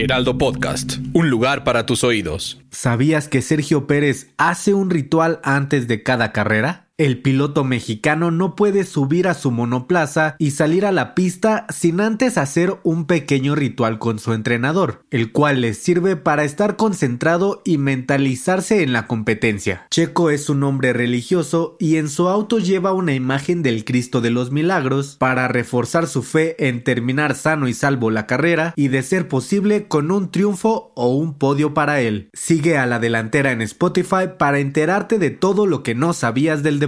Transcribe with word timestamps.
Heraldo 0.00 0.38
Podcast, 0.38 0.98
un 1.12 1.28
lugar 1.28 1.64
para 1.64 1.84
tus 1.84 2.04
oídos. 2.04 2.60
¿Sabías 2.70 3.26
que 3.26 3.42
Sergio 3.42 3.88
Pérez 3.88 4.28
hace 4.36 4.72
un 4.72 4.90
ritual 4.90 5.40
antes 5.42 5.88
de 5.88 6.04
cada 6.04 6.30
carrera? 6.30 6.87
El 6.98 7.22
piloto 7.22 7.62
mexicano 7.62 8.32
no 8.32 8.56
puede 8.56 8.82
subir 8.82 9.28
a 9.28 9.34
su 9.34 9.52
monoplaza 9.52 10.34
y 10.36 10.50
salir 10.50 10.84
a 10.84 10.90
la 10.90 11.14
pista 11.14 11.64
sin 11.72 12.00
antes 12.00 12.36
hacer 12.36 12.80
un 12.82 13.06
pequeño 13.06 13.54
ritual 13.54 14.00
con 14.00 14.18
su 14.18 14.32
entrenador, 14.32 15.04
el 15.12 15.30
cual 15.30 15.60
les 15.60 15.78
sirve 15.78 16.16
para 16.16 16.42
estar 16.42 16.74
concentrado 16.74 17.62
y 17.64 17.78
mentalizarse 17.78 18.82
en 18.82 18.92
la 18.92 19.06
competencia. 19.06 19.86
Checo 19.92 20.30
es 20.30 20.50
un 20.50 20.64
hombre 20.64 20.92
religioso 20.92 21.76
y 21.78 21.98
en 21.98 22.08
su 22.08 22.28
auto 22.28 22.58
lleva 22.58 22.92
una 22.92 23.14
imagen 23.14 23.62
del 23.62 23.84
Cristo 23.84 24.20
de 24.20 24.30
los 24.30 24.50
Milagros 24.50 25.14
para 25.20 25.46
reforzar 25.46 26.08
su 26.08 26.24
fe 26.24 26.56
en 26.66 26.82
terminar 26.82 27.36
sano 27.36 27.68
y 27.68 27.74
salvo 27.74 28.10
la 28.10 28.26
carrera 28.26 28.72
y 28.74 28.88
de 28.88 29.04
ser 29.04 29.28
posible 29.28 29.86
con 29.86 30.10
un 30.10 30.32
triunfo 30.32 30.90
o 30.96 31.14
un 31.14 31.38
podio 31.38 31.74
para 31.74 32.00
él. 32.00 32.28
Sigue 32.32 32.76
a 32.76 32.86
la 32.86 32.98
delantera 32.98 33.52
en 33.52 33.62
Spotify 33.62 34.30
para 34.36 34.58
enterarte 34.58 35.20
de 35.20 35.30
todo 35.30 35.64
lo 35.64 35.84
que 35.84 35.94
no 35.94 36.12
sabías 36.12 36.64
del 36.64 36.87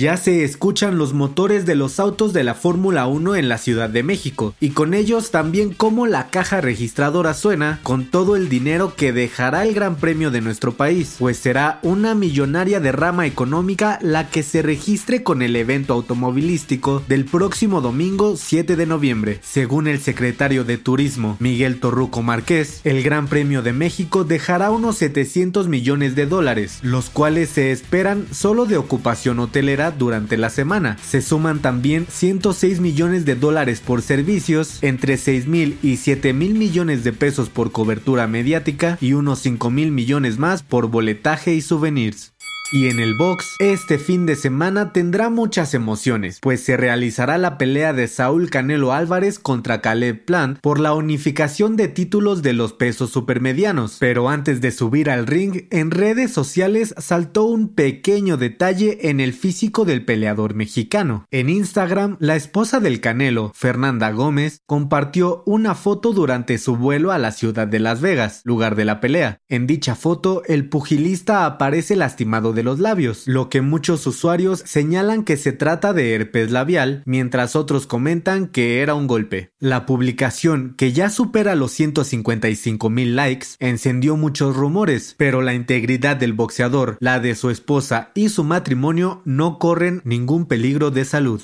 Ya 0.00 0.16
se 0.16 0.44
escuchan 0.44 0.96
los 0.96 1.12
motores 1.12 1.66
de 1.66 1.74
los 1.74 2.00
autos 2.00 2.32
de 2.32 2.42
la 2.42 2.54
Fórmula 2.54 3.06
1 3.06 3.36
en 3.36 3.50
la 3.50 3.58
Ciudad 3.58 3.90
de 3.90 4.02
México 4.02 4.54
y 4.58 4.70
con 4.70 4.94
ellos 4.94 5.30
también 5.30 5.74
cómo 5.74 6.06
la 6.06 6.30
caja 6.30 6.62
registradora 6.62 7.34
suena 7.34 7.80
con 7.82 8.06
todo 8.06 8.34
el 8.34 8.48
dinero 8.48 8.94
que 8.96 9.12
dejará 9.12 9.62
el 9.62 9.74
Gran 9.74 9.96
Premio 9.96 10.30
de 10.30 10.40
nuestro 10.40 10.72
país, 10.72 11.16
pues 11.18 11.36
será 11.36 11.80
una 11.82 12.14
millonaria 12.14 12.80
derrama 12.80 13.26
económica 13.26 13.98
la 14.00 14.30
que 14.30 14.42
se 14.42 14.62
registre 14.62 15.22
con 15.22 15.42
el 15.42 15.54
evento 15.54 15.92
automovilístico 15.92 17.02
del 17.06 17.26
próximo 17.26 17.82
domingo 17.82 18.38
7 18.38 18.76
de 18.76 18.86
noviembre. 18.86 19.38
Según 19.42 19.86
el 19.86 20.00
secretario 20.00 20.64
de 20.64 20.78
Turismo 20.78 21.36
Miguel 21.40 21.78
Torruco 21.78 22.22
Márquez, 22.22 22.80
el 22.84 23.02
Gran 23.02 23.28
Premio 23.28 23.60
de 23.60 23.74
México 23.74 24.24
dejará 24.24 24.70
unos 24.70 24.96
700 24.96 25.68
millones 25.68 26.14
de 26.14 26.24
dólares, 26.24 26.78
los 26.80 27.10
cuales 27.10 27.50
se 27.50 27.70
esperan 27.70 28.24
solo 28.32 28.64
de 28.64 28.78
ocupación 28.78 29.40
hotelera 29.40 29.89
durante 29.90 30.36
la 30.36 30.50
semana. 30.50 30.96
Se 31.02 31.22
suman 31.22 31.60
también 31.60 32.06
106 32.08 32.80
millones 32.80 33.24
de 33.24 33.34
dólares 33.34 33.80
por 33.80 34.02
servicios, 34.02 34.78
entre 34.82 35.16
6 35.16 35.46
mil 35.46 35.78
y 35.82 35.96
7 35.96 36.32
mil 36.32 36.54
millones 36.54 37.04
de 37.04 37.12
pesos 37.12 37.48
por 37.48 37.72
cobertura 37.72 38.26
mediática 38.26 38.98
y 39.00 39.12
unos 39.12 39.40
5 39.40 39.70
mil 39.70 39.92
millones 39.92 40.38
más 40.38 40.62
por 40.62 40.88
boletaje 40.88 41.54
y 41.54 41.60
souvenirs. 41.60 42.32
Y 42.72 42.86
en 42.86 43.00
el 43.00 43.14
box, 43.14 43.56
este 43.58 43.98
fin 43.98 44.26
de 44.26 44.36
semana 44.36 44.92
tendrá 44.92 45.28
muchas 45.28 45.74
emociones, 45.74 46.38
pues 46.40 46.62
se 46.62 46.76
realizará 46.76 47.36
la 47.36 47.58
pelea 47.58 47.92
de 47.92 48.06
Saúl 48.06 48.48
Canelo 48.48 48.92
Álvarez 48.92 49.40
contra 49.40 49.80
Caleb 49.80 50.24
Plant 50.24 50.60
por 50.60 50.78
la 50.78 50.94
unificación 50.94 51.76
de 51.76 51.88
títulos 51.88 52.42
de 52.42 52.52
los 52.52 52.72
pesos 52.72 53.10
supermedianos. 53.10 53.96
Pero 53.98 54.28
antes 54.28 54.60
de 54.60 54.70
subir 54.70 55.10
al 55.10 55.26
ring, 55.26 55.64
en 55.70 55.90
redes 55.90 56.30
sociales 56.30 56.94
saltó 56.96 57.42
un 57.42 57.74
pequeño 57.74 58.36
detalle 58.36 59.10
en 59.10 59.18
el 59.18 59.32
físico 59.32 59.84
del 59.84 60.04
peleador 60.04 60.54
mexicano. 60.54 61.26
En 61.32 61.48
Instagram, 61.48 62.18
la 62.20 62.36
esposa 62.36 62.78
del 62.78 63.00
Canelo, 63.00 63.50
Fernanda 63.52 64.12
Gómez, 64.12 64.60
compartió 64.66 65.42
una 65.44 65.74
foto 65.74 66.12
durante 66.12 66.56
su 66.56 66.76
vuelo 66.76 67.10
a 67.10 67.18
la 67.18 67.32
ciudad 67.32 67.66
de 67.66 67.80
Las 67.80 68.00
Vegas, 68.00 68.42
lugar 68.44 68.76
de 68.76 68.84
la 68.84 69.00
pelea. 69.00 69.40
En 69.48 69.66
dicha 69.66 69.96
foto, 69.96 70.44
el 70.46 70.68
pugilista 70.68 71.46
aparece 71.46 71.96
lastimado 71.96 72.52
de 72.52 72.59
los 72.62 72.80
labios, 72.80 73.26
lo 73.26 73.48
que 73.48 73.60
muchos 73.60 74.06
usuarios 74.06 74.62
señalan 74.64 75.24
que 75.24 75.36
se 75.36 75.52
trata 75.52 75.92
de 75.92 76.14
herpes 76.14 76.50
labial, 76.50 77.02
mientras 77.06 77.56
otros 77.56 77.86
comentan 77.86 78.46
que 78.46 78.80
era 78.80 78.94
un 78.94 79.06
golpe. 79.06 79.52
La 79.58 79.86
publicación, 79.86 80.74
que 80.76 80.92
ya 80.92 81.10
supera 81.10 81.54
los 81.54 81.72
155 81.72 82.90
mil 82.90 83.16
likes, 83.16 83.48
encendió 83.58 84.16
muchos 84.16 84.56
rumores, 84.56 85.14
pero 85.16 85.42
la 85.42 85.54
integridad 85.54 86.16
del 86.16 86.32
boxeador, 86.32 86.96
la 87.00 87.20
de 87.20 87.34
su 87.34 87.50
esposa 87.50 88.10
y 88.14 88.28
su 88.28 88.44
matrimonio 88.44 89.22
no 89.24 89.58
corren 89.58 90.02
ningún 90.04 90.46
peligro 90.46 90.90
de 90.90 91.04
salud. 91.04 91.42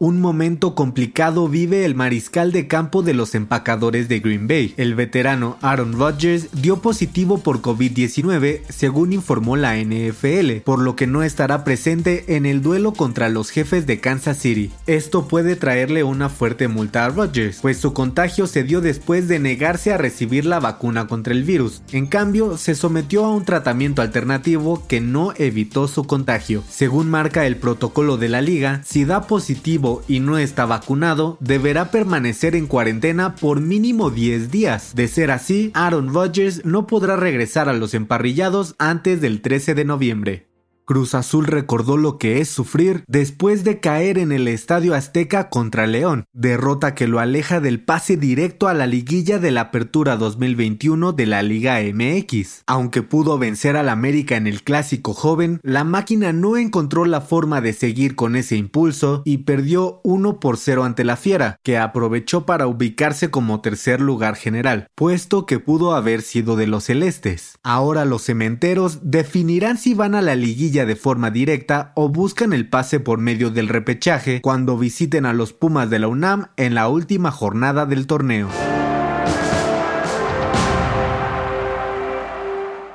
Un 0.00 0.20
momento 0.20 0.76
complicado 0.76 1.48
vive 1.48 1.84
el 1.84 1.96
mariscal 1.96 2.52
de 2.52 2.68
campo 2.68 3.02
de 3.02 3.14
los 3.14 3.34
empacadores 3.34 4.08
de 4.08 4.20
Green 4.20 4.46
Bay. 4.46 4.72
El 4.76 4.94
veterano 4.94 5.58
Aaron 5.60 5.92
Rodgers 5.92 6.50
dio 6.52 6.76
positivo 6.76 7.38
por 7.38 7.62
COVID-19 7.62 8.60
según 8.68 9.12
informó 9.12 9.56
la 9.56 9.76
NFL, 9.76 10.58
por 10.62 10.78
lo 10.78 10.94
que 10.94 11.08
no 11.08 11.24
estará 11.24 11.64
presente 11.64 12.36
en 12.36 12.46
el 12.46 12.62
duelo 12.62 12.92
contra 12.92 13.28
los 13.28 13.50
jefes 13.50 13.88
de 13.88 13.98
Kansas 13.98 14.38
City. 14.38 14.70
Esto 14.86 15.26
puede 15.26 15.56
traerle 15.56 16.04
una 16.04 16.28
fuerte 16.28 16.68
multa 16.68 17.04
a 17.04 17.08
Rodgers, 17.08 17.58
pues 17.60 17.78
su 17.78 17.92
contagio 17.92 18.46
se 18.46 18.62
dio 18.62 18.80
después 18.80 19.26
de 19.26 19.40
negarse 19.40 19.92
a 19.92 19.98
recibir 19.98 20.46
la 20.46 20.60
vacuna 20.60 21.08
contra 21.08 21.32
el 21.32 21.42
virus. 21.42 21.82
En 21.90 22.06
cambio, 22.06 22.56
se 22.56 22.76
sometió 22.76 23.24
a 23.24 23.34
un 23.34 23.44
tratamiento 23.44 24.00
alternativo 24.00 24.86
que 24.86 25.00
no 25.00 25.32
evitó 25.38 25.88
su 25.88 26.04
contagio. 26.04 26.62
Según 26.70 27.10
marca 27.10 27.46
el 27.46 27.56
protocolo 27.56 28.16
de 28.16 28.28
la 28.28 28.42
liga, 28.42 28.80
si 28.84 29.04
da 29.04 29.26
positivo 29.26 29.87
y 30.08 30.20
no 30.20 30.38
está 30.38 30.66
vacunado, 30.66 31.36
deberá 31.40 31.90
permanecer 31.90 32.54
en 32.54 32.66
cuarentena 32.66 33.36
por 33.36 33.60
mínimo 33.60 34.10
10 34.10 34.50
días. 34.50 34.94
De 34.94 35.08
ser 35.08 35.30
así, 35.30 35.70
Aaron 35.74 36.12
Rodgers 36.12 36.64
no 36.64 36.86
podrá 36.86 37.16
regresar 37.16 37.68
a 37.68 37.72
los 37.72 37.94
emparrillados 37.94 38.74
antes 38.78 39.20
del 39.20 39.40
13 39.40 39.74
de 39.74 39.84
noviembre. 39.84 40.47
Cruz 40.88 41.14
Azul 41.14 41.44
recordó 41.44 41.98
lo 41.98 42.16
que 42.16 42.40
es 42.40 42.48
sufrir 42.48 43.04
después 43.06 43.62
de 43.62 43.78
caer 43.78 44.16
en 44.16 44.32
el 44.32 44.48
Estadio 44.48 44.94
Azteca 44.94 45.50
contra 45.50 45.86
León, 45.86 46.24
derrota 46.32 46.94
que 46.94 47.06
lo 47.06 47.20
aleja 47.20 47.60
del 47.60 47.84
pase 47.84 48.16
directo 48.16 48.68
a 48.68 48.72
la 48.72 48.86
liguilla 48.86 49.38
de 49.38 49.50
la 49.50 49.60
Apertura 49.60 50.16
2021 50.16 51.12
de 51.12 51.26
la 51.26 51.42
Liga 51.42 51.78
MX. 51.82 52.62
Aunque 52.66 53.02
pudo 53.02 53.36
vencer 53.36 53.76
al 53.76 53.90
América 53.90 54.36
en 54.36 54.46
el 54.46 54.62
clásico 54.62 55.12
joven, 55.12 55.60
la 55.62 55.84
máquina 55.84 56.32
no 56.32 56.56
encontró 56.56 57.04
la 57.04 57.20
forma 57.20 57.60
de 57.60 57.74
seguir 57.74 58.14
con 58.14 58.34
ese 58.34 58.56
impulso 58.56 59.20
y 59.26 59.44
perdió 59.44 60.00
1 60.04 60.40
por 60.40 60.56
0 60.56 60.84
ante 60.84 61.04
la 61.04 61.16
Fiera, 61.16 61.60
que 61.62 61.76
aprovechó 61.76 62.46
para 62.46 62.66
ubicarse 62.66 63.30
como 63.30 63.60
tercer 63.60 64.00
lugar 64.00 64.36
general, 64.36 64.88
puesto 64.94 65.44
que 65.44 65.60
pudo 65.60 65.94
haber 65.94 66.22
sido 66.22 66.56
de 66.56 66.66
los 66.66 66.84
celestes. 66.84 67.58
Ahora 67.62 68.06
los 68.06 68.22
cementeros 68.22 69.00
definirán 69.02 69.76
si 69.76 69.92
van 69.92 70.14
a 70.14 70.22
la 70.22 70.34
liguilla 70.34 70.77
de 70.86 70.96
forma 70.96 71.30
directa 71.30 71.92
o 71.94 72.08
buscan 72.08 72.52
el 72.52 72.68
pase 72.68 73.00
por 73.00 73.18
medio 73.18 73.50
del 73.50 73.68
repechaje 73.68 74.40
cuando 74.40 74.78
visiten 74.78 75.26
a 75.26 75.32
los 75.32 75.52
Pumas 75.52 75.90
de 75.90 75.98
la 75.98 76.08
UNAM 76.08 76.48
en 76.56 76.74
la 76.74 76.88
última 76.88 77.30
jornada 77.30 77.86
del 77.86 78.06
torneo. 78.06 78.48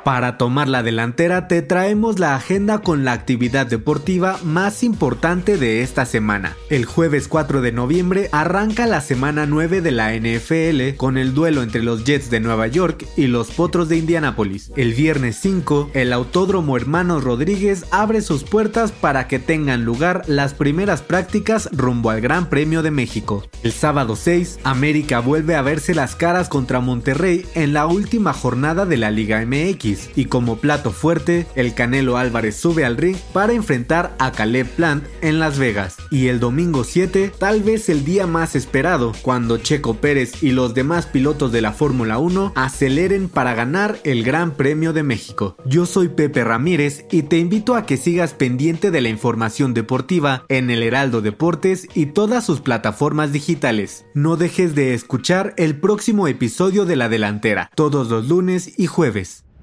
Para 0.03 0.37
tomar 0.37 0.67
la 0.67 0.83
delantera 0.83 1.47
te 1.47 1.61
traemos 1.61 2.19
la 2.19 2.35
agenda 2.35 2.79
con 2.79 3.05
la 3.05 3.13
actividad 3.13 3.67
deportiva 3.67 4.38
más 4.44 4.83
importante 4.83 5.57
de 5.57 5.81
esta 5.81 6.05
semana. 6.05 6.57
El 6.69 6.83
jueves 6.83 7.29
4 7.29 7.61
de 7.61 7.71
noviembre 7.71 8.27
arranca 8.33 8.85
la 8.85 9.00
semana 9.00 9.45
9 9.45 9.79
de 9.79 9.91
la 9.91 10.13
NFL 10.13 10.97
con 10.97 11.17
el 11.17 11.33
duelo 11.33 11.63
entre 11.63 11.83
los 11.83 12.03
Jets 12.03 12.29
de 12.29 12.41
Nueva 12.41 12.67
York 12.67 13.07
y 13.15 13.27
los 13.27 13.51
Potros 13.51 13.88
de 13.88 13.95
Indianápolis. 13.95 14.73
El 14.75 14.94
viernes 14.94 15.38
5, 15.38 15.91
el 15.94 16.11
Autódromo 16.11 16.75
Hermanos 16.75 17.23
Rodríguez 17.23 17.85
abre 17.91 18.21
sus 18.21 18.44
puertas 18.44 18.91
para 18.91 19.29
que 19.29 19.39
tengan 19.39 19.85
lugar 19.85 20.23
las 20.27 20.53
primeras 20.53 21.01
prácticas 21.01 21.69
rumbo 21.71 22.09
al 22.09 22.19
Gran 22.19 22.49
Premio 22.49 22.83
de 22.83 22.91
México. 22.91 23.47
El 23.63 23.71
sábado 23.71 24.17
6, 24.17 24.59
América 24.65 25.21
vuelve 25.21 25.56
a 25.56 25.61
verse 25.61 25.95
las 25.95 26.17
caras 26.17 26.49
contra 26.49 26.81
Monterrey 26.81 27.45
en 27.56 27.71
la 27.71 27.88
última 27.88 28.33
jornada 28.33 28.85
de 28.85 28.97
la 28.97 29.09
Liga 29.09 29.45
MX 29.45 29.93
Y 30.16 30.25
como 30.25 30.57
plato 30.57 30.92
fuerte, 30.92 31.48
el 31.56 31.74
Canelo 31.74 32.18
Álvarez 32.18 32.56
sube 32.56 32.86
al 32.86 32.98
ring 32.98 33.18
para 33.34 33.54
enfrentar 33.54 34.16
a 34.19 34.31
Caleb 34.31 34.68
Plant 34.68 35.06
en 35.22 35.40
Las 35.40 35.57
Vegas. 35.57 35.98
Y 36.12 36.28
el 36.28 36.40
domingo 36.40 36.84
7, 36.84 37.31
tal 37.38 37.63
vez 37.63 37.90
el 37.90 38.06
día 38.06 38.28
más 38.28 38.56
esperado, 38.56 39.13
cuando 39.22 39.57
Checo 39.57 39.95
Pérez 39.95 40.44
y 40.44 40.51
los 40.51 40.74
demás 40.74 41.06
pilotos 41.06 41.51
de 41.51 41.62
la 41.62 41.72
Fórmula 41.72 42.18
1 42.18 42.54
aceleren 42.56 43.30
para 43.30 43.54
ganar 43.54 44.00
el 44.04 44.24
Gran 44.24 44.51
Premio 44.56 44.94
de 44.94 45.04
México. 45.04 45.57
Yo 45.66 45.86
soy 45.86 46.10
Pepe 46.10 46.44
Ramírez 46.44 47.06
y 47.12 47.24
te 47.24 47.38
invito 47.38 47.75
a 47.75 47.86
que 47.86 47.98
sigas 47.98 48.34
pendiente 48.34 48.92
de 48.92 49.01
la 49.01 49.10
información 49.10 49.74
deportiva 49.74 50.45
en 50.50 50.69
el 50.69 50.84
Heraldo 50.84 51.22
Deportes 51.22 51.88
y 51.94 52.07
todas 52.07 52.45
sus 52.45 52.62
plataformas 52.62 53.31
digitales. 53.31 54.06
No 54.13 54.38
dejes 54.38 54.75
de 54.75 54.94
escuchar 54.94 55.54
el 55.57 55.80
próximo 55.80 56.28
episodio 56.28 56.86
de 56.86 56.95
La 56.95 57.10
Delantera, 57.10 57.69
todos 57.75 58.10
los 58.10 58.28
lunes 58.28 58.78
y 58.78 58.88
jueves. 58.88 59.44